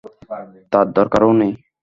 [0.71, 1.53] তার দরকারও নেই।